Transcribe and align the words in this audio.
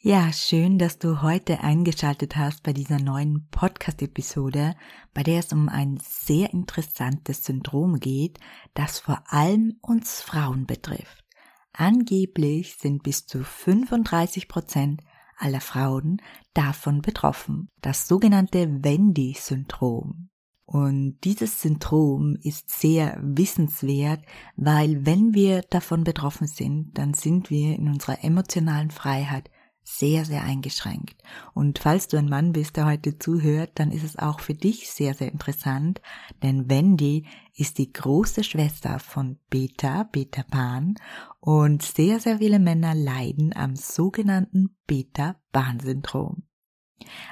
Ja, 0.00 0.32
schön, 0.32 0.78
dass 0.78 1.00
du 1.00 1.22
heute 1.22 1.58
eingeschaltet 1.58 2.36
hast 2.36 2.62
bei 2.62 2.72
dieser 2.72 3.00
neuen 3.00 3.48
Podcast-Episode, 3.50 4.76
bei 5.12 5.24
der 5.24 5.40
es 5.40 5.52
um 5.52 5.68
ein 5.68 5.98
sehr 6.00 6.52
interessantes 6.52 7.42
Syndrom 7.42 7.98
geht, 7.98 8.38
das 8.74 9.00
vor 9.00 9.24
allem 9.26 9.76
uns 9.82 10.20
Frauen 10.20 10.66
betrifft. 10.66 11.24
Angeblich 11.72 12.76
sind 12.76 13.02
bis 13.02 13.26
zu 13.26 13.42
35 13.42 14.46
Prozent 14.46 15.02
aller 15.36 15.60
Frauen 15.60 16.22
davon 16.54 17.02
betroffen. 17.02 17.68
Das 17.80 18.06
sogenannte 18.06 18.84
Wendy-Syndrom. 18.84 20.28
Und 20.64 21.18
dieses 21.24 21.60
Syndrom 21.60 22.36
ist 22.40 22.70
sehr 22.70 23.18
wissenswert, 23.20 24.24
weil 24.54 25.04
wenn 25.04 25.34
wir 25.34 25.62
davon 25.62 26.04
betroffen 26.04 26.46
sind, 26.46 26.96
dann 26.96 27.14
sind 27.14 27.50
wir 27.50 27.74
in 27.74 27.88
unserer 27.88 28.22
emotionalen 28.22 28.92
Freiheit 28.92 29.50
sehr, 29.90 30.26
sehr 30.26 30.44
eingeschränkt. 30.44 31.22
Und 31.54 31.78
falls 31.78 32.08
du 32.08 32.18
ein 32.18 32.28
Mann 32.28 32.52
bist, 32.52 32.76
der 32.76 32.84
heute 32.84 33.18
zuhört, 33.18 33.72
dann 33.76 33.90
ist 33.90 34.04
es 34.04 34.18
auch 34.18 34.40
für 34.40 34.52
dich 34.52 34.90
sehr, 34.90 35.14
sehr 35.14 35.32
interessant, 35.32 36.02
denn 36.42 36.68
Wendy 36.68 37.26
ist 37.54 37.78
die 37.78 37.90
große 37.90 38.44
Schwester 38.44 38.98
von 38.98 39.38
Beta, 39.48 40.04
Beta 40.04 40.42
Pan, 40.42 40.96
und 41.40 41.82
sehr, 41.82 42.20
sehr 42.20 42.38
viele 42.38 42.58
Männer 42.58 42.94
leiden 42.94 43.56
am 43.56 43.76
sogenannten 43.76 44.76
Beta-Bahn-Syndrom. 44.86 46.42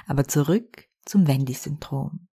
Aber 0.07 0.27
zurück 0.27 0.85
zum 1.05 1.27
Wendy-Syndrom. 1.27 2.27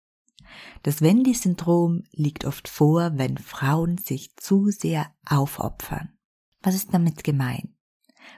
Das 0.83 1.01
Wendy-Syndrom 1.01 2.03
liegt 2.13 2.45
oft 2.45 2.69
vor, 2.69 3.13
wenn 3.15 3.39
Frauen 3.39 3.97
sich 3.97 4.37
zu 4.37 4.67
sehr 4.69 5.11
aufopfern. 5.25 6.11
Was 6.61 6.75
ist 6.75 6.93
damit 6.93 7.25
gemeint? 7.25 7.71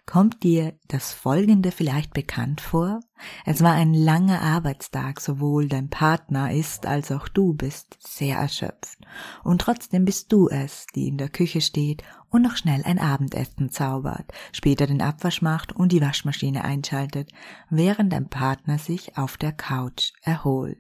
Kommt 0.04 0.42
dir 0.42 0.74
das 0.88 1.12
Folgende 1.12 1.70
vielleicht 1.70 2.12
bekannt 2.12 2.60
vor? 2.60 3.00
Es 3.44 3.62
war 3.62 3.72
ein 3.72 3.94
langer 3.94 4.42
Arbeitstag, 4.42 5.20
sowohl 5.20 5.68
dein 5.68 5.90
Partner 5.90 6.52
ist 6.52 6.86
als 6.86 7.12
auch 7.12 7.28
du 7.28 7.54
bist 7.54 7.96
sehr 8.00 8.36
erschöpft. 8.36 8.98
Und 9.44 9.60
trotzdem 9.60 10.04
bist 10.04 10.32
du 10.32 10.48
es, 10.48 10.86
die 10.94 11.08
in 11.08 11.18
der 11.18 11.28
Küche 11.28 11.60
steht 11.60 12.02
und 12.30 12.42
noch 12.42 12.56
schnell 12.56 12.82
ein 12.84 12.98
Abendessen 12.98 13.70
zaubert, 13.70 14.32
später 14.52 14.86
den 14.86 15.02
Abwasch 15.02 15.40
macht 15.40 15.72
und 15.72 15.92
die 15.92 16.00
Waschmaschine 16.00 16.64
einschaltet, 16.64 17.30
während 17.70 18.12
dein 18.12 18.28
Partner 18.28 18.78
sich 18.78 19.16
auf 19.16 19.36
der 19.36 19.52
Couch 19.52 20.12
erholt. 20.22 20.78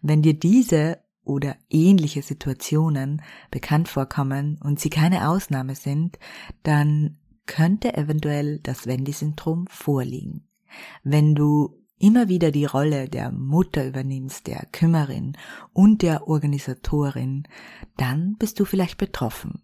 Wenn 0.00 0.22
dir 0.22 0.34
diese 0.34 0.98
oder 1.24 1.56
ähnliche 1.68 2.22
Situationen 2.22 3.22
bekannt 3.50 3.88
vorkommen 3.88 4.58
und 4.62 4.80
sie 4.80 4.90
keine 4.90 5.28
Ausnahme 5.28 5.74
sind, 5.74 6.18
dann 6.62 7.18
könnte 7.46 7.96
eventuell 7.96 8.58
das 8.60 8.86
Wendy-Syndrom 8.86 9.66
vorliegen. 9.68 10.48
Wenn 11.02 11.34
du 11.34 11.76
immer 11.98 12.28
wieder 12.28 12.50
die 12.50 12.64
Rolle 12.64 13.08
der 13.08 13.30
Mutter 13.30 13.86
übernimmst, 13.86 14.46
der 14.46 14.66
Kümmerin 14.72 15.36
und 15.72 16.02
der 16.02 16.28
Organisatorin, 16.28 17.46
dann 17.96 18.36
bist 18.38 18.58
du 18.58 18.64
vielleicht 18.64 18.98
betroffen. 18.98 19.62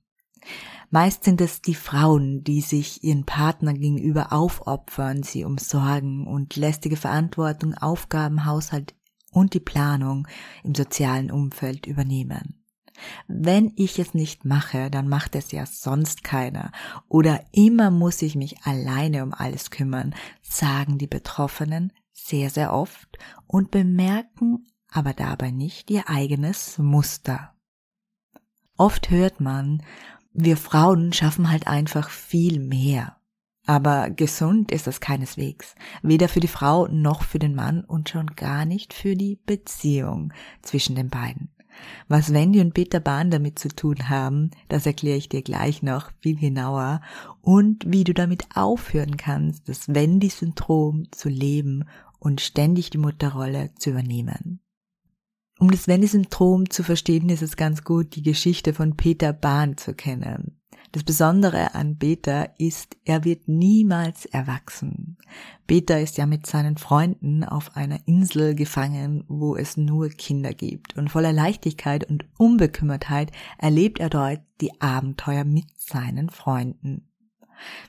Meist 0.90 1.24
sind 1.24 1.40
es 1.40 1.62
die 1.62 1.74
Frauen, 1.74 2.44
die 2.44 2.60
sich 2.60 3.02
ihren 3.02 3.24
Partner 3.24 3.74
gegenüber 3.74 4.32
aufopfern, 4.32 5.22
sie 5.22 5.44
umsorgen 5.44 6.26
und 6.26 6.54
lästige 6.56 6.96
Verantwortung, 6.96 7.74
Aufgaben, 7.74 8.44
Haushalt 8.44 8.94
und 9.32 9.54
die 9.54 9.60
Planung 9.60 10.28
im 10.62 10.74
sozialen 10.74 11.30
Umfeld 11.30 11.86
übernehmen. 11.86 12.62
Wenn 13.28 13.72
ich 13.76 13.98
es 13.98 14.14
nicht 14.14 14.44
mache, 14.44 14.90
dann 14.90 15.08
macht 15.08 15.34
es 15.34 15.52
ja 15.52 15.66
sonst 15.66 16.24
keiner. 16.24 16.72
Oder 17.08 17.44
immer 17.52 17.90
muss 17.90 18.22
ich 18.22 18.34
mich 18.34 18.62
alleine 18.62 19.22
um 19.22 19.32
alles 19.32 19.70
kümmern, 19.70 20.14
sagen 20.42 20.98
die 20.98 21.06
Betroffenen 21.06 21.92
sehr, 22.12 22.50
sehr 22.50 22.72
oft 22.72 23.18
und 23.46 23.70
bemerken 23.70 24.66
aber 24.90 25.12
dabei 25.12 25.50
nicht 25.50 25.90
ihr 25.90 26.08
eigenes 26.08 26.78
Muster. 26.78 27.54
Oft 28.76 29.10
hört 29.10 29.40
man, 29.40 29.82
wir 30.32 30.56
Frauen 30.56 31.12
schaffen 31.12 31.50
halt 31.50 31.66
einfach 31.66 32.10
viel 32.10 32.60
mehr. 32.60 33.16
Aber 33.66 34.10
gesund 34.10 34.70
ist 34.70 34.86
das 34.86 35.00
keineswegs. 35.00 35.74
Weder 36.02 36.28
für 36.28 36.40
die 36.40 36.48
Frau 36.48 36.86
noch 36.86 37.24
für 37.24 37.38
den 37.40 37.54
Mann 37.54 37.84
und 37.84 38.08
schon 38.08 38.26
gar 38.36 38.64
nicht 38.64 38.94
für 38.94 39.16
die 39.16 39.40
Beziehung 39.44 40.32
zwischen 40.62 40.94
den 40.94 41.08
beiden. 41.08 41.50
Was 42.08 42.32
Wendy 42.32 42.60
und 42.60 42.74
Peter 42.74 43.00
Bahn 43.00 43.30
damit 43.30 43.58
zu 43.58 43.68
tun 43.68 44.08
haben, 44.08 44.50
das 44.68 44.86
erkläre 44.86 45.16
ich 45.16 45.28
dir 45.28 45.42
gleich 45.42 45.82
noch 45.82 46.10
viel 46.20 46.36
genauer 46.36 47.00
und 47.40 47.84
wie 47.86 48.04
du 48.04 48.14
damit 48.14 48.46
aufhören 48.54 49.16
kannst, 49.16 49.68
das 49.68 49.92
Wendy-Syndrom 49.92 51.08
zu 51.10 51.28
leben 51.28 51.84
und 52.18 52.40
ständig 52.40 52.90
die 52.90 52.98
Mutterrolle 52.98 53.70
zu 53.78 53.90
übernehmen. 53.90 54.60
Um 55.58 55.70
das 55.70 55.88
Wendy-Syndrom 55.88 56.68
zu 56.68 56.82
verstehen, 56.82 57.28
ist 57.28 57.42
es 57.42 57.56
ganz 57.56 57.82
gut, 57.82 58.14
die 58.14 58.22
Geschichte 58.22 58.74
von 58.74 58.96
Peter 58.96 59.32
Bahn 59.32 59.76
zu 59.76 59.94
kennen. 59.94 60.55
Das 60.96 61.04
Besondere 61.04 61.74
an 61.74 61.98
Beta 61.98 62.44
ist, 62.56 62.96
er 63.04 63.22
wird 63.22 63.48
niemals 63.48 64.24
erwachsen. 64.24 65.18
Beta 65.66 65.98
ist 65.98 66.16
ja 66.16 66.24
mit 66.24 66.46
seinen 66.46 66.78
Freunden 66.78 67.44
auf 67.44 67.76
einer 67.76 67.98
Insel 68.06 68.54
gefangen, 68.54 69.22
wo 69.28 69.56
es 69.56 69.76
nur 69.76 70.08
Kinder 70.08 70.54
gibt. 70.54 70.96
Und 70.96 71.10
voller 71.10 71.34
Leichtigkeit 71.34 72.08
und 72.08 72.24
Unbekümmertheit 72.38 73.30
erlebt 73.58 74.00
er 74.00 74.08
dort 74.08 74.40
die 74.62 74.80
Abenteuer 74.80 75.44
mit 75.44 75.66
seinen 75.76 76.30
Freunden. 76.30 77.06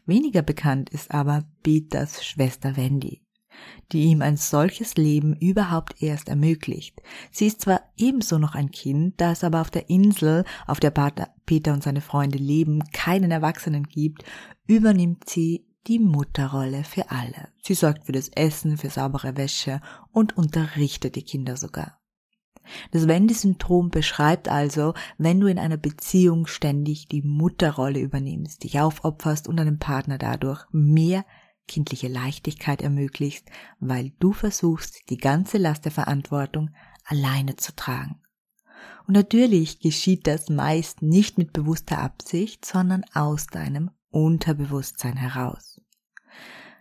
Weniger 0.05 0.41
bekannt 0.41 0.89
ist 0.89 1.11
aber 1.11 1.45
Betas 1.63 2.25
Schwester 2.25 2.75
Wendy 2.75 3.21
die 3.91 4.03
ihm 4.03 4.21
ein 4.21 4.37
solches 4.37 4.95
Leben 4.95 5.35
überhaupt 5.35 6.01
erst 6.01 6.29
ermöglicht. 6.29 7.01
Sie 7.31 7.47
ist 7.47 7.61
zwar 7.61 7.81
ebenso 7.97 8.37
noch 8.37 8.55
ein 8.55 8.71
Kind, 8.71 9.19
da 9.21 9.31
es 9.31 9.43
aber 9.43 9.61
auf 9.61 9.69
der 9.69 9.89
Insel, 9.89 10.43
auf 10.65 10.79
der 10.79 10.91
Peter 11.45 11.73
und 11.73 11.83
seine 11.83 12.01
Freunde 12.01 12.37
leben, 12.37 12.83
keinen 12.91 13.31
Erwachsenen 13.31 13.83
gibt, 13.83 14.23
übernimmt 14.67 15.29
sie 15.29 15.65
die 15.87 15.99
Mutterrolle 15.99 16.83
für 16.83 17.09
alle. 17.11 17.49
Sie 17.61 17.73
sorgt 17.73 18.05
für 18.05 18.11
das 18.11 18.29
Essen, 18.29 18.77
für 18.77 18.89
saubere 18.89 19.37
Wäsche 19.37 19.81
und 20.11 20.37
unterrichtet 20.37 21.15
die 21.15 21.23
Kinder 21.23 21.55
sogar. 21.55 21.97
Das 22.91 23.07
Wendy-Syndrom 23.07 23.89
beschreibt 23.89 24.49
also, 24.49 24.93
wenn 25.17 25.39
du 25.39 25.47
in 25.47 25.57
einer 25.57 25.77
Beziehung 25.77 26.47
ständig 26.47 27.07
die 27.07 27.21
Mutterrolle 27.21 27.99
übernimmst, 27.99 28.63
dich 28.63 28.79
aufopferst 28.79 29.47
und 29.47 29.57
deinem 29.57 29.79
Partner 29.79 30.17
dadurch 30.17 30.65
mehr 30.71 31.25
kindliche 31.67 32.07
Leichtigkeit 32.07 32.81
ermöglicht, 32.81 33.49
weil 33.79 34.11
du 34.19 34.33
versuchst, 34.33 35.09
die 35.09 35.17
ganze 35.17 35.57
Last 35.57 35.85
der 35.85 35.91
Verantwortung 35.91 36.71
alleine 37.05 37.55
zu 37.55 37.75
tragen. 37.75 38.21
Und 39.07 39.13
natürlich 39.13 39.79
geschieht 39.79 40.27
das 40.27 40.49
meist 40.49 41.01
nicht 41.01 41.37
mit 41.37 41.53
bewusster 41.53 41.99
Absicht, 41.99 42.65
sondern 42.65 43.05
aus 43.13 43.47
deinem 43.47 43.91
Unterbewusstsein 44.09 45.15
heraus. 45.15 45.76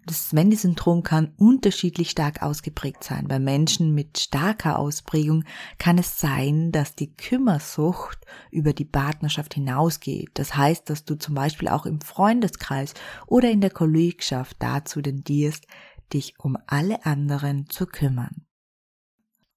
Das 0.09 0.33
Wendy-Syndrom 0.33 1.03
kann 1.03 1.33
unterschiedlich 1.37 2.11
stark 2.11 2.41
ausgeprägt 2.41 3.03
sein. 3.03 3.27
Bei 3.27 3.41
Menschen 3.41 3.93
mit 3.93 4.19
starker 4.21 4.79
Ausprägung 4.79 5.43
kann 5.79 5.99
es 5.99 6.21
sein, 6.21 6.71
dass 6.71 6.95
die 6.95 7.13
Kümmersucht 7.13 8.19
über 8.53 8.73
die 8.73 8.85
Partnerschaft 8.85 9.55
hinausgeht. 9.55 10.31
Das 10.35 10.57
heißt, 10.57 10.89
dass 10.89 11.05
du 11.05 11.17
zum 11.17 11.35
Beispiel 11.35 11.67
auch 11.67 11.87
im 11.87 12.01
Freundeskreis 12.01 12.95
oder 13.27 13.51
in 13.51 13.61
der 13.61 13.71
Kollegschaft 13.71 14.57
dazu 14.61 15.03
tendierst, 15.03 15.67
dich 16.13 16.35
um 16.39 16.57
alle 16.69 17.05
anderen 17.05 17.69
zu 17.69 17.85
kümmern. 17.87 18.47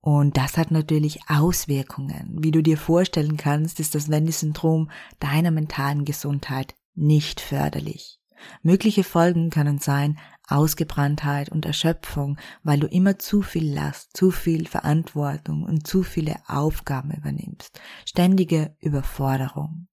Und 0.02 0.36
das 0.36 0.57
hat 0.57 0.72
natürlich 0.72 1.19
Auswirkungen. 1.28 2.38
Wie 2.42 2.50
du 2.50 2.63
dir 2.63 2.78
vorstellen 2.78 3.38
kannst, 3.38 3.80
ist 3.80 3.94
das 3.94 4.10
Wendy-Syndrom 4.10 4.90
deiner 5.19 5.52
mentalen 5.52 6.06
Gesundheit 6.06 6.74
nicht 6.95 7.40
förderlich. 7.40 8.19
Mögliche 8.63 9.04
Folgen 9.04 9.50
können 9.50 9.80
sein 9.80 10.18
Ausgebranntheit 10.51 11.50
und 11.50 11.66
Erschöpfung, 11.66 12.38
weil 12.63 12.80
du 12.80 12.88
immer 12.88 13.19
zu 13.19 13.42
viel 13.42 13.74
Last, 13.74 14.16
zu 14.16 14.31
viel 14.31 14.68
Verantwortung 14.68 15.63
und 15.63 15.86
zu 15.88 16.04
viele 16.04 16.36
Aufgaben 16.48 17.12
übernimmst. 17.12 17.80
Ständige 18.06 18.75
Überforderung. 18.80 19.88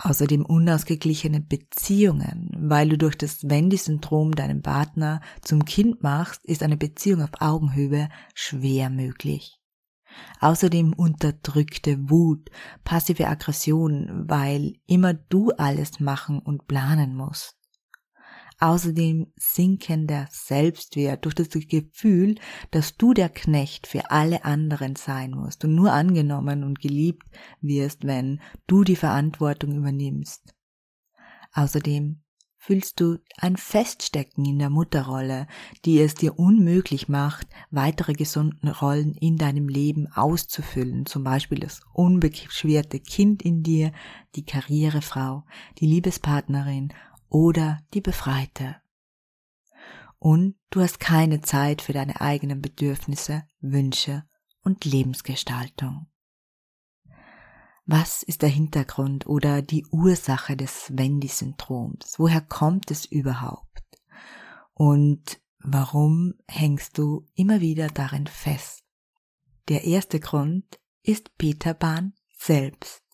Außerdem 0.00 0.46
unausgeglichene 0.46 1.40
Beziehungen, 1.40 2.50
weil 2.56 2.88
du 2.88 2.96
durch 2.96 3.18
das 3.18 3.42
Wendy-Syndrom 3.42 4.32
deinen 4.32 4.62
Partner 4.62 5.20
zum 5.42 5.64
Kind 5.64 6.04
machst, 6.04 6.44
ist 6.44 6.62
eine 6.62 6.76
Beziehung 6.76 7.22
auf 7.22 7.40
Augenhöhe 7.40 8.08
schwer 8.32 8.90
möglich. 8.90 9.58
Außerdem 10.40 10.92
unterdrückte 10.92 12.08
Wut, 12.08 12.48
passive 12.84 13.26
Aggression, 13.28 14.28
weil 14.28 14.74
immer 14.86 15.14
du 15.14 15.50
alles 15.50 16.00
machen 16.00 16.38
und 16.38 16.68
planen 16.68 17.14
musst. 17.16 17.57
Außerdem 18.60 19.32
sinkender 19.36 20.26
Selbstwert 20.30 21.24
durch 21.24 21.36
das 21.36 21.48
Gefühl, 21.50 22.34
dass 22.72 22.96
du 22.96 23.14
der 23.14 23.28
Knecht 23.28 23.86
für 23.86 24.10
alle 24.10 24.44
anderen 24.44 24.96
sein 24.96 25.30
musst 25.30 25.64
und 25.64 25.76
nur 25.76 25.92
angenommen 25.92 26.64
und 26.64 26.80
geliebt 26.80 27.24
wirst, 27.60 28.04
wenn 28.04 28.40
du 28.66 28.82
die 28.82 28.96
Verantwortung 28.96 29.76
übernimmst. 29.76 30.54
Außerdem 31.52 32.20
fühlst 32.56 33.00
du 33.00 33.18
ein 33.38 33.56
Feststecken 33.56 34.44
in 34.44 34.58
der 34.58 34.70
Mutterrolle, 34.70 35.46
die 35.84 36.00
es 36.00 36.14
dir 36.14 36.38
unmöglich 36.38 37.08
macht, 37.08 37.46
weitere 37.70 38.12
gesunde 38.12 38.76
Rollen 38.78 39.14
in 39.14 39.36
deinem 39.36 39.68
Leben 39.68 40.08
auszufüllen, 40.12 41.06
zum 41.06 41.24
Beispiel 41.24 41.60
das 41.60 41.80
unbeschwerte 41.94 42.98
Kind 43.00 43.42
in 43.42 43.62
dir, 43.62 43.92
die 44.34 44.44
Karrierefrau, 44.44 45.44
die 45.78 45.86
Liebespartnerin 45.86 46.92
oder 47.28 47.80
die 47.94 48.00
Befreite. 48.00 48.76
Und 50.18 50.56
du 50.70 50.80
hast 50.80 50.98
keine 51.00 51.40
Zeit 51.40 51.82
für 51.82 51.92
deine 51.92 52.20
eigenen 52.20 52.60
Bedürfnisse, 52.60 53.44
Wünsche 53.60 54.24
und 54.62 54.84
Lebensgestaltung. 54.84 56.06
Was 57.86 58.22
ist 58.22 58.42
der 58.42 58.50
Hintergrund 58.50 59.26
oder 59.26 59.62
die 59.62 59.86
Ursache 59.86 60.56
des 60.56 60.92
Wendy-Syndroms? 60.94 62.18
Woher 62.18 62.42
kommt 62.42 62.90
es 62.90 63.06
überhaupt? 63.06 63.82
Und 64.74 65.40
warum 65.60 66.34
hängst 66.46 66.98
du 66.98 67.26
immer 67.34 67.60
wieder 67.60 67.88
darin 67.88 68.26
fest? 68.26 68.84
Der 69.68 69.84
erste 69.84 70.20
Grund 70.20 70.78
ist 71.02 71.38
Peter 71.38 71.72
Pan 71.72 72.12
selbst. 72.36 73.07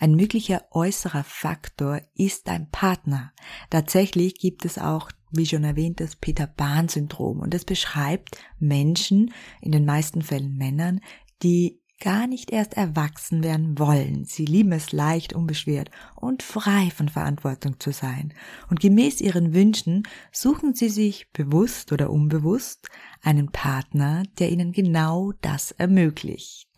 Ein 0.00 0.14
möglicher 0.14 0.64
äußerer 0.70 1.24
Faktor 1.24 2.00
ist 2.14 2.48
dein 2.48 2.70
Partner. 2.70 3.32
Tatsächlich 3.68 4.34
gibt 4.34 4.64
es 4.64 4.78
auch, 4.78 5.10
wie 5.30 5.44
schon 5.44 5.62
erwähnt, 5.62 6.00
das 6.00 6.16
Peter-Bahn-Syndrom 6.16 7.38
und 7.38 7.52
es 7.52 7.66
beschreibt 7.66 8.38
Menschen, 8.58 9.34
in 9.60 9.72
den 9.72 9.84
meisten 9.84 10.22
Fällen 10.22 10.56
Männern, 10.56 11.00
die 11.42 11.82
gar 12.00 12.26
nicht 12.26 12.50
erst 12.50 12.78
erwachsen 12.78 13.44
werden 13.44 13.78
wollen. 13.78 14.24
Sie 14.24 14.46
lieben 14.46 14.72
es 14.72 14.90
leicht, 14.92 15.34
unbeschwert 15.34 15.90
und 16.16 16.42
frei 16.42 16.90
von 16.96 17.10
Verantwortung 17.10 17.78
zu 17.78 17.92
sein. 17.92 18.32
Und 18.70 18.80
gemäß 18.80 19.20
ihren 19.20 19.52
Wünschen 19.52 20.04
suchen 20.32 20.74
sie 20.74 20.88
sich 20.88 21.30
bewusst 21.32 21.92
oder 21.92 22.08
unbewusst 22.08 22.88
einen 23.20 23.52
Partner, 23.52 24.22
der 24.38 24.50
ihnen 24.50 24.72
genau 24.72 25.32
das 25.42 25.72
ermöglicht 25.72 26.69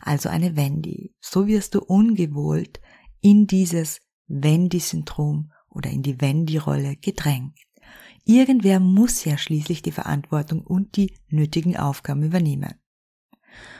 also 0.00 0.28
eine 0.28 0.56
Wendy. 0.56 1.14
So 1.20 1.46
wirst 1.46 1.74
du 1.74 1.80
ungewollt 1.80 2.80
in 3.20 3.46
dieses 3.46 4.00
Wendy-Syndrom 4.26 5.52
oder 5.68 5.90
in 5.90 6.02
die 6.02 6.20
Wendy-Rolle 6.20 6.96
gedrängt. 6.96 7.58
Irgendwer 8.24 8.78
muss 8.80 9.24
ja 9.24 9.38
schließlich 9.38 9.82
die 9.82 9.92
Verantwortung 9.92 10.60
und 10.60 10.96
die 10.96 11.14
nötigen 11.28 11.76
Aufgaben 11.76 12.22
übernehmen. 12.22 12.74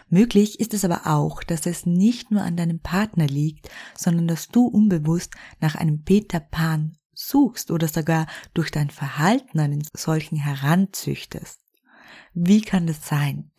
Möglich 0.09 0.59
ist 0.59 0.73
es 0.73 0.85
aber 0.85 1.07
auch, 1.07 1.43
dass 1.43 1.67
es 1.67 1.85
nicht 1.85 2.31
nur 2.31 2.43
an 2.43 2.57
deinem 2.57 2.81
Partner 2.81 3.27
liegt, 3.27 3.69
sondern 3.95 4.27
dass 4.27 4.49
du 4.49 4.67
unbewusst 4.67 5.35
nach 5.61 5.75
einem 5.75 6.03
Peter 6.03 6.41
Pan 6.41 6.97
suchst 7.13 7.71
oder 7.71 7.89
sogar 7.89 8.27
durch 8.55 8.71
dein 8.71 8.91
Verhalten 8.91 9.61
einen 9.61 9.87
solchen 9.95 10.37
heranzüchtest. 10.37 11.61
Wie 12.33 12.63
kann 12.63 12.87
das 12.87 13.07
sein? 13.07 13.51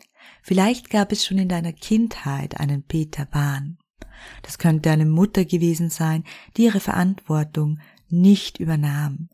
Vielleicht 0.42 0.90
gab 0.90 1.12
es 1.12 1.26
schon 1.26 1.38
in 1.38 1.50
deiner 1.50 1.74
Kindheit 1.74 2.60
einen 2.60 2.84
Peter 2.84 3.26
Pan. 3.26 3.78
Das 4.42 4.58
könnte 4.58 4.92
eine 4.92 5.06
Mutter 5.06 5.46
gewesen 5.46 5.90
sein, 5.90 6.24
die 6.58 6.64
ihre 6.64 6.80
Verantwortung 6.80 7.80
nicht 8.10 8.60
übernahm. 8.60 9.30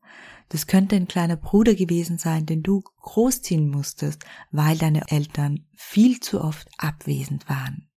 Das 0.50 0.68
könnte 0.68 0.96
ein 0.96 1.08
kleiner 1.08 1.38
Bruder 1.38 1.74
gewesen 1.74 2.18
sein, 2.18 2.46
den 2.46 2.62
du 2.62 2.82
großziehen 3.02 3.70
musstest, 3.70 4.26
weil 4.52 4.78
deine 4.78 5.10
Eltern 5.10 5.66
viel 5.76 6.20
zu 6.20 6.42
oft 6.42 6.68
abwesend 6.78 7.50
waren. 7.50 7.90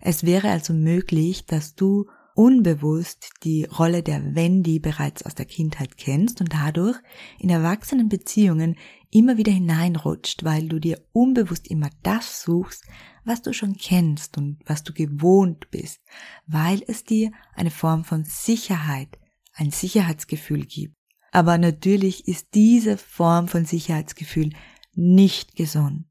Es 0.00 0.24
wäre 0.24 0.50
also 0.50 0.72
möglich, 0.72 1.46
dass 1.46 1.74
du 1.74 2.06
unbewusst 2.34 3.30
die 3.44 3.64
Rolle 3.64 4.02
der 4.02 4.34
Wendy 4.34 4.78
bereits 4.78 5.24
aus 5.24 5.34
der 5.34 5.46
Kindheit 5.46 5.96
kennst 5.96 6.40
und 6.40 6.52
dadurch 6.52 6.98
in 7.38 7.50
erwachsenen 7.50 8.08
Beziehungen 8.08 8.76
immer 9.12 9.36
wieder 9.36 9.52
hineinrutscht, 9.52 10.42
weil 10.42 10.68
du 10.68 10.80
dir 10.80 11.00
unbewusst 11.12 11.68
immer 11.68 11.90
das 12.02 12.42
suchst, 12.42 12.84
was 13.24 13.42
du 13.42 13.52
schon 13.52 13.76
kennst 13.76 14.36
und 14.38 14.58
was 14.66 14.82
du 14.82 14.92
gewohnt 14.92 15.70
bist, 15.70 16.00
weil 16.46 16.82
es 16.88 17.04
dir 17.04 17.30
eine 17.54 17.70
Form 17.70 18.04
von 18.04 18.24
Sicherheit, 18.24 19.18
ein 19.52 19.70
Sicherheitsgefühl 19.70 20.64
gibt. 20.64 20.96
Aber 21.30 21.58
natürlich 21.58 22.26
ist 22.26 22.48
diese 22.54 22.98
Form 22.98 23.48
von 23.48 23.64
Sicherheitsgefühl 23.64 24.50
nicht 24.94 25.54
gesund. 25.54 26.06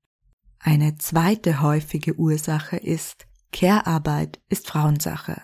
Eine 0.59 0.95
zweite 0.95 1.61
häufige 1.61 2.15
Ursache 2.15 2.77
ist, 2.77 3.27
Care-Arbeit 3.51 4.39
ist 4.47 4.67
Frauensache. 4.67 5.41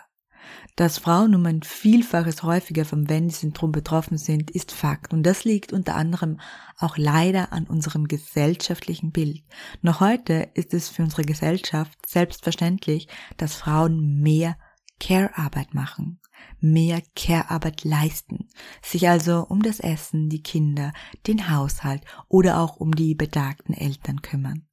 Dass 0.75 0.99
Frauen 0.99 1.33
um 1.33 1.45
ein 1.45 1.63
Vielfaches 1.63 2.43
häufiger 2.43 2.85
vom 2.85 3.09
Wendy-Syndrom 3.09 3.71
betroffen 3.71 4.17
sind, 4.17 4.51
ist 4.51 4.71
Fakt. 4.71 5.11
Und 5.11 5.23
das 5.23 5.43
liegt 5.43 5.73
unter 5.73 5.95
anderem 5.95 6.39
auch 6.77 6.97
leider 6.97 7.51
an 7.51 7.65
unserem 7.65 8.07
gesellschaftlichen 8.07 9.11
Bild. 9.11 9.43
Noch 9.81 9.99
heute 9.99 10.49
ist 10.53 10.73
es 10.73 10.89
für 10.89 11.03
unsere 11.03 11.23
Gesellschaft 11.23 11.97
selbstverständlich, 12.05 13.07
dass 13.37 13.55
Frauen 13.55 14.21
mehr 14.21 14.57
Care-Arbeit 14.99 15.73
machen, 15.73 16.19
mehr 16.59 17.01
Care-Arbeit 17.15 17.83
leisten, 17.83 18.47
sich 18.81 19.09
also 19.09 19.45
um 19.47 19.61
das 19.61 19.79
Essen, 19.79 20.29
die 20.29 20.41
Kinder, 20.41 20.93
den 21.25 21.49
Haushalt 21.49 22.03
oder 22.27 22.59
auch 22.59 22.77
um 22.77 22.95
die 22.95 23.15
betagten 23.15 23.73
Eltern 23.73 24.21
kümmern. 24.21 24.67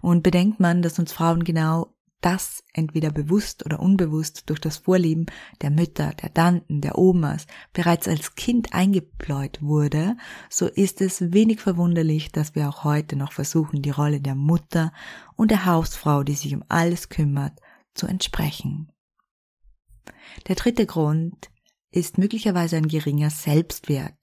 Und 0.00 0.22
bedenkt 0.22 0.60
man, 0.60 0.82
dass 0.82 0.98
uns 0.98 1.12
Frauen 1.12 1.44
genau 1.44 1.94
das 2.20 2.64
entweder 2.72 3.10
bewusst 3.10 3.64
oder 3.64 3.80
unbewusst 3.80 4.44
durch 4.46 4.60
das 4.60 4.78
Vorleben 4.78 5.26
der 5.62 5.70
Mütter, 5.70 6.12
der 6.20 6.34
Tanten, 6.34 6.80
der 6.80 6.98
Omas 6.98 7.46
bereits 7.72 8.08
als 8.08 8.34
Kind 8.34 8.74
eingebläut 8.74 9.62
wurde, 9.62 10.16
so 10.50 10.66
ist 10.66 11.00
es 11.00 11.32
wenig 11.32 11.60
verwunderlich, 11.60 12.32
dass 12.32 12.54
wir 12.54 12.68
auch 12.68 12.84
heute 12.84 13.16
noch 13.16 13.32
versuchen, 13.32 13.82
die 13.82 13.90
Rolle 13.90 14.20
der 14.20 14.34
Mutter 14.34 14.92
und 15.36 15.50
der 15.50 15.66
Hausfrau, 15.66 16.24
die 16.24 16.34
sich 16.34 16.54
um 16.54 16.64
alles 16.68 17.08
kümmert, 17.08 17.58
zu 17.94 18.06
entsprechen. 18.06 18.90
Der 20.48 20.56
dritte 20.56 20.86
Grund 20.86 21.50
ist 21.90 22.18
möglicherweise 22.18 22.76
ein 22.76 22.88
geringer 22.88 23.30
Selbstwert. 23.30 24.14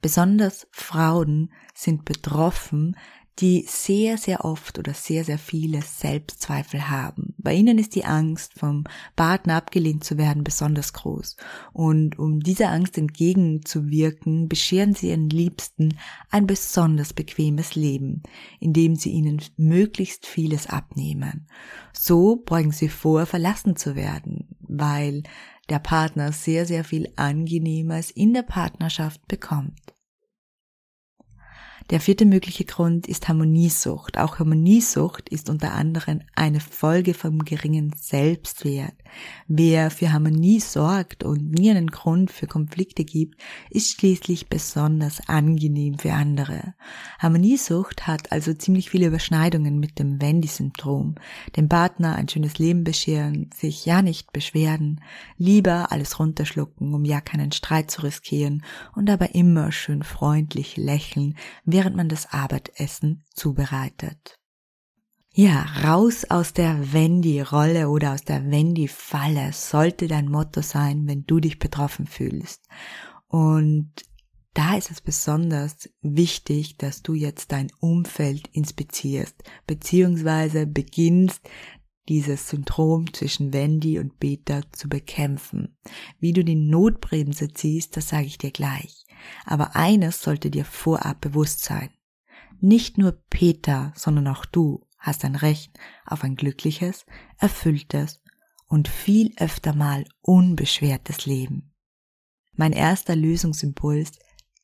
Besonders 0.00 0.66
Frauen 0.70 1.52
sind 1.74 2.04
betroffen, 2.04 2.96
die 3.38 3.66
sehr, 3.68 4.18
sehr 4.18 4.44
oft 4.44 4.78
oder 4.78 4.94
sehr, 4.94 5.24
sehr 5.24 5.38
viele 5.38 5.82
Selbstzweifel 5.82 6.88
haben. 6.88 7.25
Bei 7.46 7.54
ihnen 7.54 7.78
ist 7.78 7.94
die 7.94 8.04
Angst, 8.04 8.54
vom 8.54 8.82
Partner 9.14 9.54
abgelehnt 9.54 10.02
zu 10.02 10.18
werden, 10.18 10.42
besonders 10.42 10.92
groß. 10.92 11.36
Und 11.72 12.18
um 12.18 12.40
dieser 12.40 12.70
Angst 12.70 12.98
entgegenzuwirken, 12.98 14.48
bescheren 14.48 14.94
sie 14.94 15.10
ihren 15.10 15.30
Liebsten 15.30 15.96
ein 16.28 16.48
besonders 16.48 17.12
bequemes 17.12 17.76
Leben, 17.76 18.24
indem 18.58 18.96
sie 18.96 19.10
ihnen 19.10 19.40
möglichst 19.56 20.26
vieles 20.26 20.66
abnehmen. 20.66 21.46
So 21.92 22.34
beugen 22.34 22.72
sie 22.72 22.88
vor, 22.88 23.26
verlassen 23.26 23.76
zu 23.76 23.94
werden, 23.94 24.48
weil 24.58 25.22
der 25.68 25.78
Partner 25.78 26.32
sehr, 26.32 26.66
sehr 26.66 26.82
viel 26.82 27.12
Angenehmes 27.14 28.10
in 28.10 28.34
der 28.34 28.42
Partnerschaft 28.42 29.24
bekommt. 29.28 29.95
Der 31.90 32.00
vierte 32.00 32.24
mögliche 32.24 32.64
Grund 32.64 33.06
ist 33.06 33.28
Harmoniesucht. 33.28 34.18
Auch 34.18 34.40
Harmoniesucht 34.40 35.28
ist 35.28 35.48
unter 35.48 35.72
anderem 35.72 36.20
eine 36.34 36.58
Folge 36.58 37.14
vom 37.14 37.44
geringen 37.44 37.94
Selbstwert. 37.96 38.94
Wer 39.46 39.92
für 39.92 40.12
Harmonie 40.12 40.58
sorgt 40.58 41.22
und 41.22 41.52
nie 41.52 41.70
einen 41.70 41.86
Grund 41.86 42.32
für 42.32 42.48
Konflikte 42.48 43.04
gibt, 43.04 43.40
ist 43.70 43.92
schließlich 43.92 44.48
besonders 44.48 45.28
angenehm 45.28 45.98
für 45.98 46.12
andere. 46.12 46.74
Harmoniesucht 47.20 48.08
hat 48.08 48.32
also 48.32 48.52
ziemlich 48.52 48.90
viele 48.90 49.06
Überschneidungen 49.06 49.78
mit 49.78 50.00
dem 50.00 50.20
Wendy-Syndrom. 50.20 51.14
Dem 51.56 51.68
Partner 51.68 52.16
ein 52.16 52.28
schönes 52.28 52.58
Leben 52.58 52.82
bescheren, 52.82 53.50
sich 53.54 53.86
ja 53.86 54.02
nicht 54.02 54.32
beschweren, 54.32 55.00
lieber 55.38 55.92
alles 55.92 56.18
runterschlucken, 56.18 56.94
um 56.94 57.04
ja 57.04 57.20
keinen 57.20 57.52
Streit 57.52 57.92
zu 57.92 58.02
riskieren 58.02 58.64
und 58.96 59.08
aber 59.08 59.36
immer 59.36 59.70
schön 59.70 60.02
freundlich 60.02 60.76
lächeln, 60.76 61.36
während 61.76 61.94
man 61.94 62.08
das 62.08 62.32
Abendessen 62.32 63.22
zubereitet. 63.34 64.38
Ja, 65.34 65.60
raus 65.84 66.24
aus 66.24 66.54
der 66.54 66.94
Wendy-Rolle 66.94 67.90
oder 67.90 68.14
aus 68.14 68.22
der 68.22 68.50
Wendy-Falle 68.50 69.52
sollte 69.52 70.08
dein 70.08 70.30
Motto 70.30 70.62
sein, 70.62 71.06
wenn 71.06 71.26
du 71.26 71.38
dich 71.38 71.58
betroffen 71.58 72.06
fühlst. 72.06 72.66
Und 73.28 73.92
da 74.54 74.78
ist 74.78 74.90
es 74.90 75.02
besonders 75.02 75.90
wichtig, 76.00 76.78
dass 76.78 77.02
du 77.02 77.12
jetzt 77.12 77.52
dein 77.52 77.70
Umfeld 77.78 78.48
inspizierst, 78.52 79.36
beziehungsweise 79.66 80.66
beginnst, 80.66 81.42
dieses 82.08 82.48
Syndrom 82.48 83.12
zwischen 83.12 83.52
Wendy 83.52 83.98
und 83.98 84.18
Beta 84.18 84.62
zu 84.72 84.88
bekämpfen. 84.88 85.76
Wie 86.20 86.32
du 86.32 86.42
die 86.42 86.54
Notbremse 86.54 87.52
ziehst, 87.52 87.98
das 87.98 88.08
sage 88.08 88.24
ich 88.24 88.38
dir 88.38 88.52
gleich. 88.52 89.05
Aber 89.44 89.76
eines 89.76 90.22
sollte 90.22 90.50
dir 90.50 90.64
vorab 90.64 91.20
bewusst 91.20 91.62
sein. 91.64 91.90
Nicht 92.60 92.98
nur 92.98 93.12
Peter, 93.30 93.92
sondern 93.96 94.28
auch 94.28 94.44
du 94.44 94.86
hast 94.98 95.24
ein 95.24 95.36
Recht 95.36 95.78
auf 96.04 96.24
ein 96.24 96.36
glückliches, 96.36 97.06
erfülltes 97.38 98.22
und 98.66 98.88
viel 98.88 99.32
öfter 99.36 99.74
mal 99.74 100.04
unbeschwertes 100.20 101.26
Leben. 101.26 101.72
Mein 102.54 102.72
erster 102.72 103.14
Lösungsimpuls, 103.14 104.18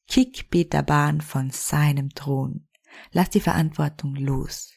kick 0.08 0.50
Peter 0.50 0.82
Bahn 0.82 1.20
von 1.20 1.50
seinem 1.50 2.10
Thron. 2.10 2.66
Lass 3.12 3.30
die 3.30 3.40
Verantwortung 3.40 4.16
los. 4.16 4.72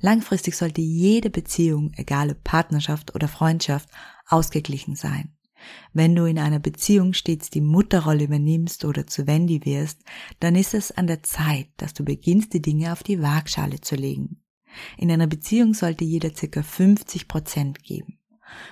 Langfristig 0.00 0.56
sollte 0.56 0.80
jede 0.80 1.30
Beziehung, 1.30 1.92
egal 1.96 2.30
ob 2.30 2.44
Partnerschaft 2.44 3.14
oder 3.14 3.28
Freundschaft, 3.28 3.88
ausgeglichen 4.26 4.96
sein. 4.96 5.36
Wenn 5.92 6.14
du 6.14 6.24
in 6.24 6.38
einer 6.38 6.58
Beziehung 6.58 7.12
stets 7.12 7.50
die 7.50 7.60
Mutterrolle 7.60 8.24
übernimmst 8.24 8.84
oder 8.84 9.06
zu 9.06 9.26
Wendy 9.26 9.64
wirst, 9.64 10.02
dann 10.40 10.56
ist 10.56 10.74
es 10.74 10.92
an 10.92 11.06
der 11.06 11.22
Zeit, 11.22 11.68
dass 11.76 11.94
du 11.94 12.04
beginnst, 12.04 12.52
die 12.52 12.62
Dinge 12.62 12.92
auf 12.92 13.02
die 13.02 13.20
Waagschale 13.22 13.80
zu 13.80 13.96
legen. 13.96 14.42
In 14.96 15.10
einer 15.10 15.26
Beziehung 15.26 15.74
sollte 15.74 16.04
jeder 16.04 16.34
circa 16.34 16.62
50 16.62 17.28
Prozent 17.28 17.82
geben. 17.82 18.18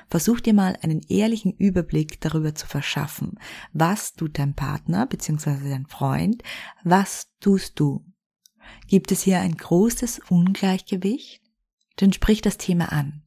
Versuch 0.08 0.40
dir 0.40 0.54
mal 0.54 0.76
einen 0.82 1.02
ehrlichen 1.08 1.52
Überblick 1.52 2.20
darüber 2.20 2.54
zu 2.54 2.66
verschaffen. 2.66 3.38
Was 3.72 4.14
tut 4.14 4.38
dein 4.38 4.54
Partner 4.54 5.06
bzw. 5.06 5.68
dein 5.68 5.86
Freund? 5.86 6.42
Was 6.82 7.28
tust 7.40 7.78
du? 7.78 8.04
Gibt 8.86 9.12
es 9.12 9.22
hier 9.22 9.40
ein 9.40 9.56
großes 9.56 10.20
Ungleichgewicht? 10.30 11.42
Dann 11.96 12.12
sprich 12.12 12.42
das 12.42 12.58
Thema 12.58 12.92
an. 12.92 13.22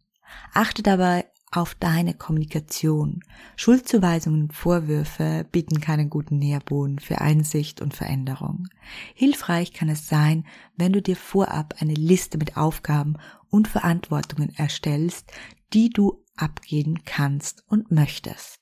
Achte 0.53 0.83
dabei 0.83 1.25
auf 1.51 1.75
deine 1.75 2.13
Kommunikation. 2.13 3.23
Schuldzuweisungen 3.57 4.43
und 4.43 4.53
Vorwürfe 4.53 5.45
bieten 5.51 5.81
keinen 5.81 6.09
guten 6.09 6.39
Nährboden 6.39 6.99
für 6.99 7.19
Einsicht 7.19 7.81
und 7.81 7.93
Veränderung. 7.93 8.67
Hilfreich 9.13 9.73
kann 9.73 9.89
es 9.89 10.07
sein, 10.07 10.45
wenn 10.77 10.93
du 10.93 11.01
dir 11.01 11.17
vorab 11.17 11.75
eine 11.79 11.93
Liste 11.93 12.37
mit 12.37 12.55
Aufgaben 12.55 13.17
und 13.49 13.67
Verantwortungen 13.67 14.55
erstellst, 14.55 15.31
die 15.73 15.89
du 15.89 16.23
abgeben 16.37 17.03
kannst 17.05 17.63
und 17.67 17.91
möchtest. 17.91 18.61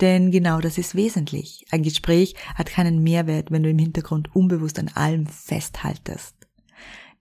Denn 0.00 0.30
genau 0.30 0.60
das 0.60 0.78
ist 0.78 0.94
wesentlich. 0.94 1.66
Ein 1.70 1.82
Gespräch 1.82 2.34
hat 2.54 2.70
keinen 2.70 3.02
Mehrwert, 3.02 3.50
wenn 3.50 3.62
du 3.62 3.70
im 3.70 3.78
Hintergrund 3.78 4.34
unbewusst 4.34 4.78
an 4.78 4.88
allem 4.94 5.26
festhaltest. 5.26 6.43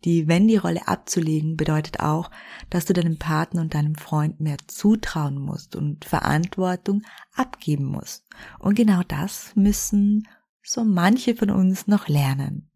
Die 0.06 0.28
Wendy-Rolle 0.28 0.88
abzulegen 0.88 1.56
bedeutet 1.56 2.02
auch, 2.02 2.30
dass 2.70 2.86
du 2.86 2.94
deinem 2.94 3.18
Partner 3.18 3.62
und 3.62 3.74
deinem 3.74 3.96
Freund 3.96 4.42
mehr 4.42 4.58
zutrauen 4.68 5.40
musst 5.40 5.76
und 5.76 6.04
Verantwortung 6.04 7.04
abgeben 7.34 7.86
musst. 7.86 8.26
Und 8.60 8.76
genau 8.76 9.02
das 9.08 9.56
müssen 9.56 10.28
so 10.62 10.84
manche 10.84 11.36
von 11.36 11.50
uns 11.50 11.88
noch 11.88 12.08
lernen. 12.08 12.70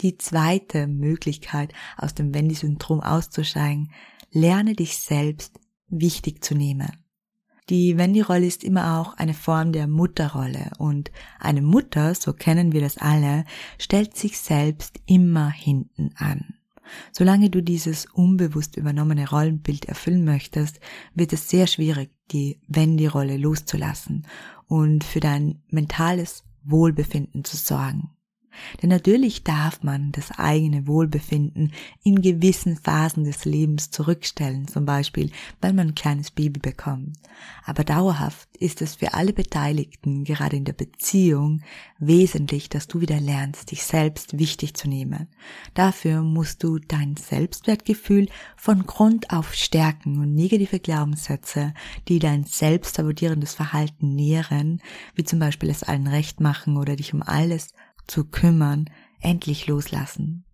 Die 0.00 0.16
zweite 0.18 0.86
Möglichkeit, 0.86 1.72
aus 1.96 2.14
dem 2.14 2.34
Wendy-Syndrom 2.34 3.00
auszusteigen, 3.00 3.92
lerne 4.30 4.74
dich 4.74 4.96
selbst 4.96 5.60
wichtig 5.88 6.42
zu 6.42 6.54
nehmen. 6.54 7.03
Die 7.70 7.96
Wendy-Rolle 7.96 8.46
ist 8.46 8.62
immer 8.62 8.98
auch 8.98 9.14
eine 9.14 9.32
Form 9.32 9.72
der 9.72 9.86
Mutterrolle 9.86 10.70
und 10.78 11.10
eine 11.40 11.62
Mutter, 11.62 12.14
so 12.14 12.34
kennen 12.34 12.72
wir 12.72 12.82
das 12.82 12.98
alle, 12.98 13.46
stellt 13.78 14.16
sich 14.16 14.38
selbst 14.38 15.00
immer 15.06 15.50
hinten 15.50 16.10
an. 16.16 16.56
Solange 17.12 17.48
du 17.48 17.62
dieses 17.62 18.04
unbewusst 18.06 18.76
übernommene 18.76 19.30
Rollenbild 19.30 19.86
erfüllen 19.86 20.24
möchtest, 20.24 20.78
wird 21.14 21.32
es 21.32 21.48
sehr 21.48 21.66
schwierig, 21.66 22.10
die 22.30 22.60
Wendy-Rolle 22.68 23.38
loszulassen 23.38 24.26
und 24.66 25.02
für 25.02 25.20
dein 25.20 25.62
mentales 25.70 26.44
Wohlbefinden 26.64 27.44
zu 27.44 27.56
sorgen. 27.56 28.13
Denn 28.82 28.90
natürlich 28.90 29.44
darf 29.44 29.82
man 29.82 30.12
das 30.12 30.30
eigene 30.32 30.86
Wohlbefinden 30.86 31.72
in 32.02 32.22
gewissen 32.22 32.76
Phasen 32.76 33.24
des 33.24 33.44
Lebens 33.44 33.90
zurückstellen, 33.90 34.68
zum 34.68 34.84
Beispiel, 34.84 35.30
wenn 35.60 35.76
man 35.76 35.88
ein 35.88 35.94
kleines 35.94 36.30
Baby 36.30 36.60
bekommt. 36.60 37.16
Aber 37.64 37.84
dauerhaft 37.84 38.48
ist 38.58 38.82
es 38.82 38.96
für 38.96 39.14
alle 39.14 39.32
Beteiligten, 39.32 40.24
gerade 40.24 40.56
in 40.56 40.64
der 40.64 40.72
Beziehung, 40.72 41.62
wesentlich, 41.98 42.68
dass 42.68 42.86
du 42.86 43.00
wieder 43.00 43.20
lernst, 43.20 43.70
dich 43.70 43.84
selbst 43.84 44.38
wichtig 44.38 44.74
zu 44.74 44.88
nehmen. 44.88 45.28
Dafür 45.74 46.22
musst 46.22 46.62
du 46.62 46.78
dein 46.78 47.16
Selbstwertgefühl 47.16 48.28
von 48.56 48.86
Grund 48.86 49.30
auf 49.30 49.54
stärken 49.54 50.18
und 50.18 50.34
negative 50.34 50.80
Glaubenssätze, 50.80 51.74
die 52.08 52.18
dein 52.18 52.44
selbstsabotierendes 52.44 53.54
Verhalten 53.54 54.14
nähren, 54.14 54.80
wie 55.14 55.24
zum 55.24 55.38
Beispiel 55.38 55.70
es 55.70 55.82
allen 55.82 56.06
recht 56.06 56.40
machen 56.40 56.76
oder 56.76 56.96
dich 56.96 57.14
um 57.14 57.22
alles 57.22 57.74
zu 58.06 58.24
kümmern, 58.24 58.88
endlich 59.20 59.66
loslassen. 59.66 60.44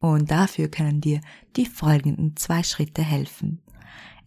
Und 0.00 0.30
dafür 0.30 0.68
können 0.68 1.00
dir 1.00 1.20
die 1.56 1.66
folgenden 1.66 2.36
zwei 2.36 2.62
Schritte 2.62 3.02
helfen. 3.02 3.62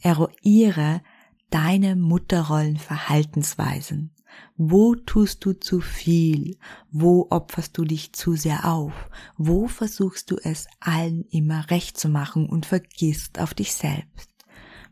Eruiere 0.02 1.02
deine 1.50 1.96
Mutterrollenverhaltensweisen. 1.96 4.14
Wo 4.56 4.96
tust 4.96 5.46
du 5.46 5.54
zu 5.54 5.82
viel? 5.82 6.58
Wo 6.90 7.28
opferst 7.30 7.78
du 7.78 7.86
dich 7.86 8.14
zu 8.14 8.36
sehr 8.36 8.66
auf? 8.66 8.94
Wo 9.38 9.68
versuchst 9.68 10.32
du 10.32 10.38
es 10.42 10.68
allen 10.80 11.26
immer 11.26 11.70
recht 11.70 11.98
zu 11.98 12.10
machen 12.10 12.48
und 12.48 12.66
vergisst 12.66 13.40
auf 13.40 13.54
dich 13.54 13.74
selbst? 13.74 14.30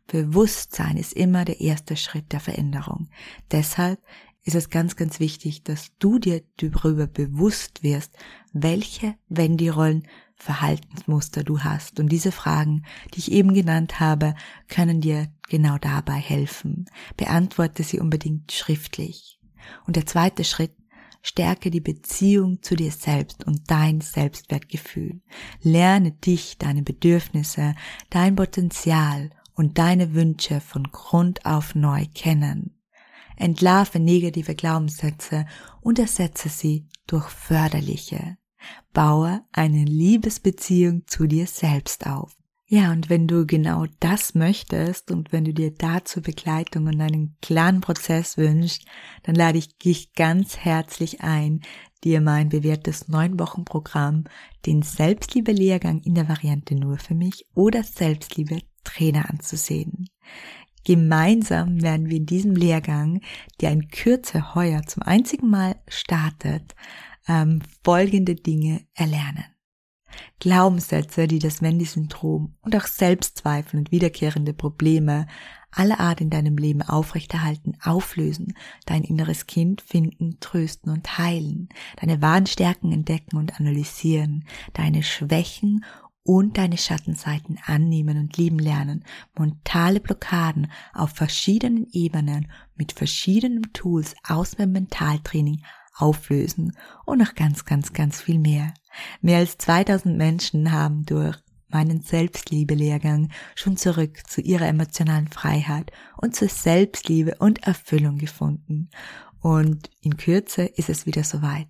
Bewusstsein 0.08 0.98
ist 0.98 1.14
immer 1.14 1.46
der 1.46 1.62
erste 1.62 1.96
Schritt 1.96 2.32
der 2.32 2.40
Veränderung. 2.40 3.10
Deshalb 3.52 4.00
ist 4.50 4.56
es 4.56 4.72
ganz, 4.72 4.96
ganz 4.96 5.20
wichtig, 5.20 5.64
dass 5.64 5.96
du 6.00 6.18
dir 6.18 6.42
darüber 6.58 7.06
bewusst 7.06 7.84
wirst, 7.84 8.18
welche 8.52 9.14
Wendy-Rollen 9.30 10.08
Verhaltensmuster 10.38 11.44
du 11.44 11.60
hast. 11.60 12.00
Und 12.00 12.10
diese 12.10 12.32
Fragen, 12.32 12.84
die 13.14 13.20
ich 13.20 13.32
eben 13.32 13.54
genannt 13.54 14.00
habe, 14.00 14.34
können 14.68 15.02
dir 15.02 15.28
genau 15.50 15.78
dabei 15.78 16.16
helfen. 16.16 16.86
Beantworte 17.16 17.84
sie 17.84 18.00
unbedingt 18.00 18.52
schriftlich. 18.52 19.40
Und 19.86 19.98
der 19.98 20.08
zweite 20.08 20.44
Schritt, 20.44 20.74
stärke 21.22 21.70
die 21.70 21.82
Beziehung 21.82 22.64
zu 22.64 22.76
dir 22.76 22.92
selbst 22.92 23.46
und 23.46 23.70
dein 23.70 24.02
Selbstwertgefühl. 24.02 25.22
Lerne 25.62 26.14
dich, 26.14 26.58
deine 26.58 26.82
Bedürfnisse, 26.82 27.76
dein 28.10 28.36
Potenzial 28.36 29.30
und 29.54 29.78
deine 29.78 30.16
Wünsche 30.16 30.60
von 30.60 30.86
Grund 30.86 31.46
auf 31.46 31.76
neu 31.76 32.08
kennen 32.16 32.79
entlarve 33.40 34.00
negative 34.00 34.54
Glaubenssätze 34.54 35.48
und 35.82 35.98
ersetze 35.98 36.50
sie 36.50 36.88
durch 37.08 37.28
förderliche. 37.30 38.38
Baue 38.94 39.42
eine 39.52 39.86
Liebesbeziehung 39.86 41.04
zu 41.08 41.26
dir 41.26 41.48
selbst 41.48 42.06
auf. 42.06 42.36
Ja, 42.72 42.92
und 42.92 43.10
wenn 43.10 43.28
du 43.28 43.48
genau 43.48 43.88
das 44.00 44.36
möchtest 44.36 45.10
und 45.10 45.32
wenn 45.32 45.44
du 45.44 45.56
dir 45.56 45.72
dazu 45.72 46.22
Begleitung 46.22 46.86
und 46.86 47.02
einen 47.02 47.36
klaren 47.42 47.82
Prozess 47.82 48.38
wünschst, 48.38 48.86
dann 49.24 49.34
lade 49.34 49.58
ich 49.58 49.76
dich 49.80 50.14
ganz 50.14 50.56
herzlich 50.58 51.22
ein, 51.22 51.62
dir 52.04 52.22
mein 52.22 52.50
bewährtes 52.50 53.08
neun 53.08 53.40
Wochen 53.40 53.66
Programm, 53.66 54.26
den 54.68 54.84
Selbstliebe 54.84 55.52
Lehrgang 55.52 56.00
in 56.02 56.14
der 56.14 56.30
Variante 56.30 56.76
nur 56.76 57.00
für 57.00 57.16
mich 57.16 57.48
oder 57.56 57.84
Selbstliebe 57.84 58.60
Trainer 58.84 59.30
anzusehen. 59.30 60.08
Gemeinsam 60.84 61.82
werden 61.82 62.10
wir 62.10 62.18
in 62.18 62.26
diesem 62.26 62.56
Lehrgang, 62.56 63.22
der 63.62 63.72
in 63.72 63.90
Kürze 63.90 64.56
heuer 64.56 64.84
zum 64.84 65.04
einzigen 65.04 65.50
Mal 65.50 65.76
startet, 65.88 66.76
ähm, 67.28 67.62
folgende 67.84 68.36
Dinge 68.36 68.82
erlernen. 68.94 69.46
Glaubenssätze, 70.40 71.28
die 71.28 71.40
das 71.40 71.62
Wendy-Syndrom 71.62 72.56
und 72.62 72.76
auch 72.76 72.88
Selbstzweifel 72.88 73.80
und 73.80 73.92
wiederkehrende 73.92 74.54
Probleme 74.54 75.28
aller 75.72 76.00
Art 76.00 76.20
in 76.20 76.30
deinem 76.30 76.58
Leben 76.58 76.82
aufrechterhalten, 76.82 77.78
auflösen, 77.84 78.54
dein 78.86 79.04
inneres 79.04 79.46
Kind 79.46 79.82
finden, 79.82 80.40
trösten 80.40 80.92
und 80.92 81.18
heilen, 81.18 81.70
deine 82.02 82.22
wahren 82.22 82.48
Stärken 82.48 82.92
entdecken 82.92 83.38
und 83.38 83.60
analysieren, 83.60 84.46
deine 84.74 85.04
Schwächen 85.04 85.86
und 86.24 86.58
deine 86.58 86.78
Schattenseiten 86.78 87.60
annehmen 87.66 88.18
und 88.18 88.38
lieben 88.38 88.60
lernen, 88.60 89.04
mentale 89.38 90.00
Blockaden 90.00 90.72
auf 90.94 91.12
verschiedenen 91.12 91.88
Ebenen 91.92 92.52
mit 92.76 92.92
verschiedenen 92.92 93.74
Tools 93.74 94.16
aus 94.28 94.52
dem 94.52 94.72
Mentaltraining 94.72 95.64
auflösen 95.96 96.76
und 97.06 97.20
noch 97.20 97.36
ganz, 97.36 97.66
ganz, 97.66 97.94
ganz 97.94 98.22
viel 98.22 98.40
mehr. 98.40 98.74
Mehr 99.22 99.40
als 99.40 99.58
2000 99.58 100.18
Menschen 100.18 100.72
haben 100.72 101.06
durch 101.06 101.38
meinen 101.70 102.02
Selbstliebe-Lehrgang 102.02 103.30
schon 103.56 103.78
zurück 103.78 104.28
zu 104.28 104.42
ihrer 104.42 104.68
emotionalen 104.68 105.28
Freiheit 105.28 105.92
und 106.18 106.36
zur 106.36 106.48
Selbstliebe 106.50 107.36
und 107.40 107.64
Erfüllung 107.64 108.18
gefunden. 108.18 108.90
Und 109.42 109.90
in 110.02 110.18
Kürze 110.18 110.64
ist 110.64 110.90
es 110.90 111.06
wieder 111.06 111.24
soweit. 111.24 111.68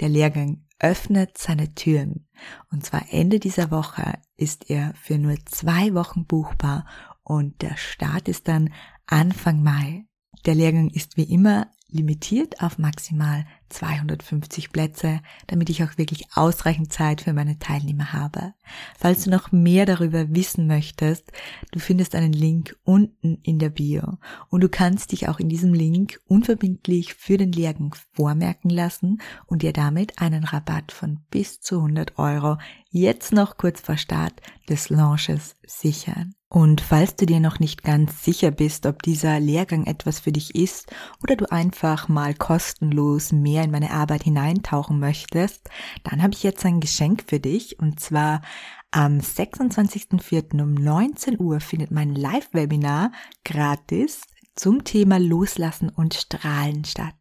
Der 0.00 0.08
Lehrgang 0.08 0.64
öffnet 0.82 1.38
seine 1.38 1.74
Türen. 1.74 2.28
Und 2.70 2.84
zwar 2.84 3.04
Ende 3.10 3.38
dieser 3.38 3.70
Woche 3.70 4.18
ist 4.36 4.68
er 4.68 4.92
für 4.94 5.16
nur 5.16 5.36
zwei 5.46 5.94
Wochen 5.94 6.26
buchbar 6.26 6.86
und 7.22 7.62
der 7.62 7.76
Start 7.76 8.28
ist 8.28 8.48
dann 8.48 8.74
Anfang 9.06 9.62
Mai. 9.62 10.04
Der 10.44 10.54
Lehrgang 10.54 10.90
ist 10.90 11.16
wie 11.16 11.32
immer 11.32 11.68
limitiert 11.88 12.60
auf 12.62 12.78
maximal 12.78 13.46
250 13.72 14.72
Plätze, 14.72 15.20
damit 15.46 15.70
ich 15.70 15.82
auch 15.82 15.98
wirklich 15.98 16.26
ausreichend 16.34 16.92
Zeit 16.92 17.22
für 17.22 17.32
meine 17.32 17.58
Teilnehmer 17.58 18.12
habe. 18.12 18.54
Falls 18.98 19.24
du 19.24 19.30
noch 19.30 19.52
mehr 19.52 19.86
darüber 19.86 20.34
wissen 20.34 20.66
möchtest, 20.66 21.32
du 21.72 21.80
findest 21.80 22.14
einen 22.14 22.32
Link 22.32 22.76
unten 22.84 23.38
in 23.42 23.58
der 23.58 23.70
Bio 23.70 24.18
und 24.48 24.62
du 24.62 24.68
kannst 24.68 25.12
dich 25.12 25.28
auch 25.28 25.40
in 25.40 25.48
diesem 25.48 25.74
Link 25.74 26.20
unverbindlich 26.26 27.14
für 27.14 27.36
den 27.36 27.52
Lehrgang 27.52 27.94
vormerken 28.12 28.70
lassen 28.70 29.20
und 29.46 29.62
dir 29.62 29.72
damit 29.72 30.20
einen 30.20 30.44
Rabatt 30.44 30.92
von 30.92 31.20
bis 31.30 31.60
zu 31.60 31.76
100 31.76 32.18
Euro 32.18 32.58
jetzt 32.90 33.32
noch 33.32 33.56
kurz 33.56 33.80
vor 33.80 33.96
Start 33.96 34.34
des 34.68 34.90
Launches 34.90 35.56
sichern. 35.66 36.34
Und 36.48 36.82
falls 36.82 37.16
du 37.16 37.24
dir 37.24 37.40
noch 37.40 37.60
nicht 37.60 37.82
ganz 37.82 38.24
sicher 38.24 38.50
bist, 38.50 38.84
ob 38.84 39.02
dieser 39.02 39.40
Lehrgang 39.40 39.86
etwas 39.86 40.20
für 40.20 40.32
dich 40.32 40.54
ist 40.54 40.92
oder 41.22 41.34
du 41.34 41.50
einfach 41.50 42.08
mal 42.08 42.34
kostenlos 42.34 43.32
mehr 43.32 43.61
in 43.62 43.70
meine 43.70 43.90
Arbeit 43.90 44.24
hineintauchen 44.24 44.98
möchtest, 44.98 45.68
dann 46.04 46.22
habe 46.22 46.34
ich 46.34 46.42
jetzt 46.42 46.64
ein 46.64 46.80
Geschenk 46.80 47.24
für 47.26 47.40
dich 47.40 47.78
und 47.78 48.00
zwar 48.00 48.42
am 48.90 49.18
26.04. 49.18 50.60
um 50.60 50.74
19 50.74 51.40
Uhr 51.40 51.60
findet 51.60 51.90
mein 51.90 52.14
Live-Webinar 52.14 53.12
gratis 53.44 54.20
zum 54.54 54.84
Thema 54.84 55.18
Loslassen 55.18 55.88
und 55.88 56.14
Strahlen 56.14 56.84
statt. 56.84 57.14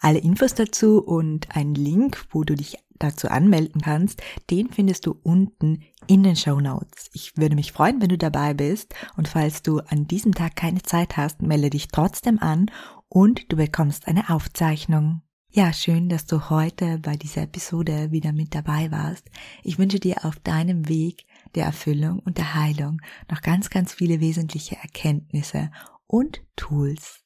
Alle 0.00 0.18
Infos 0.18 0.54
dazu 0.54 0.98
und 1.02 1.54
ein 1.56 1.74
Link, 1.74 2.26
wo 2.30 2.44
du 2.44 2.54
dich 2.54 2.76
dazu 2.98 3.28
anmelden 3.28 3.80
kannst, 3.80 4.22
den 4.50 4.70
findest 4.70 5.06
du 5.06 5.18
unten 5.22 5.84
in 6.06 6.22
den 6.22 6.36
Show 6.36 6.60
Notes. 6.60 7.10
Ich 7.12 7.36
würde 7.36 7.54
mich 7.54 7.72
freuen, 7.72 8.00
wenn 8.00 8.08
du 8.08 8.18
dabei 8.18 8.54
bist 8.54 8.94
und 9.16 9.28
falls 9.28 9.62
du 9.62 9.78
an 9.80 10.06
diesem 10.06 10.34
Tag 10.34 10.56
keine 10.56 10.82
Zeit 10.82 11.16
hast, 11.16 11.42
melde 11.42 11.70
dich 11.70 11.88
trotzdem 11.88 12.38
an 12.38 12.70
und 13.08 13.50
du 13.52 13.56
bekommst 13.56 14.06
eine 14.06 14.30
Aufzeichnung. 14.30 15.22
Ja, 15.56 15.72
schön, 15.72 16.08
dass 16.08 16.26
du 16.26 16.50
heute 16.50 16.98
bei 16.98 17.14
dieser 17.14 17.42
Episode 17.42 18.10
wieder 18.10 18.32
mit 18.32 18.56
dabei 18.56 18.90
warst. 18.90 19.30
Ich 19.62 19.78
wünsche 19.78 20.00
dir 20.00 20.24
auf 20.24 20.40
deinem 20.40 20.88
Weg 20.88 21.26
der 21.54 21.64
Erfüllung 21.64 22.18
und 22.18 22.38
der 22.38 22.54
Heilung 22.54 23.00
noch 23.30 23.40
ganz, 23.40 23.70
ganz 23.70 23.94
viele 23.94 24.18
wesentliche 24.18 24.74
Erkenntnisse 24.74 25.70
und 26.08 26.42
Tools. 26.56 27.20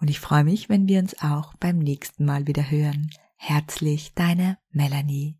Und 0.00 0.08
ich 0.08 0.18
freue 0.18 0.44
mich, 0.44 0.70
wenn 0.70 0.88
wir 0.88 0.98
uns 0.98 1.20
auch 1.20 1.52
beim 1.60 1.78
nächsten 1.78 2.24
Mal 2.24 2.46
wieder 2.46 2.70
hören. 2.70 3.10
Herzlich 3.36 4.14
deine 4.14 4.56
Melanie. 4.70 5.36